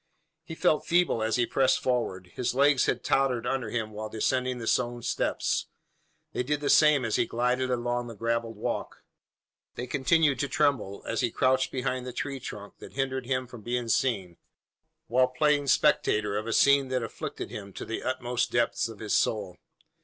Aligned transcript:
He 0.43 0.55
felt 0.55 0.83
feeble 0.87 1.21
as 1.21 1.35
he 1.35 1.45
pressed 1.45 1.77
forward. 1.79 2.31
His 2.33 2.55
legs 2.55 2.87
had 2.87 3.03
tottered 3.03 3.45
under 3.45 3.69
him 3.69 3.91
while 3.91 4.09
descending 4.09 4.57
the 4.57 4.65
stone 4.65 5.03
steps. 5.03 5.67
They 6.33 6.41
did 6.41 6.59
the 6.59 6.71
same 6.71 7.05
as 7.05 7.17
he 7.17 7.27
glided 7.27 7.69
along 7.69 8.07
the 8.07 8.15
gravelled 8.15 8.57
walk. 8.57 9.03
They 9.75 9.85
continued 9.85 10.39
to 10.39 10.47
tremble 10.47 11.03
as 11.05 11.21
he 11.21 11.29
crouched 11.29 11.71
behind 11.71 12.07
the 12.07 12.13
tree 12.13 12.39
trunk 12.39 12.79
that 12.79 12.93
hindered 12.93 13.27
him 13.27 13.45
from 13.45 13.61
being 13.61 13.89
seen 13.89 14.37
while 15.05 15.27
playing 15.27 15.67
spectator 15.67 16.35
of 16.35 16.47
a 16.47 16.53
scene 16.53 16.87
that 16.87 17.03
afflicted 17.03 17.51
him 17.51 17.71
to 17.73 17.85
the 17.85 18.01
utmost 18.01 18.51
depths 18.51 18.89
of 18.89 18.97
his 18.97 19.13
soul. 19.13 19.57